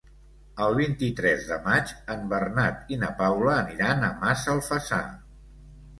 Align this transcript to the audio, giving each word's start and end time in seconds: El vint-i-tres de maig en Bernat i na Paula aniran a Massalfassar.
El 0.67 0.71
vint-i-tres 0.77 1.43
de 1.49 1.59
maig 1.67 1.93
en 2.15 2.25
Bernat 2.33 2.91
i 2.97 2.99
na 3.03 3.11
Paula 3.23 3.53
aniran 3.59 4.07
a 4.09 4.13
Massalfassar. 4.25 5.03